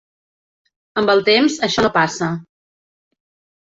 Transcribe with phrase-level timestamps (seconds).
[1.01, 2.31] Amb el temps això no passa.